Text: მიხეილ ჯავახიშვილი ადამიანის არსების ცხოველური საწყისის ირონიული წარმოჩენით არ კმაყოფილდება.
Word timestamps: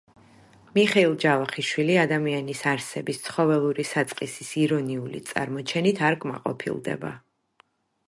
მიხეილ 0.77 1.11
ჯავახიშვილი 1.23 1.97
ადამიანის 2.05 2.63
არსების 2.73 3.21
ცხოველური 3.27 3.87
საწყისის 3.93 4.53
ირონიული 4.65 5.25
წარმოჩენით 5.33 6.05
არ 6.11 6.23
კმაყოფილდება. 6.25 7.17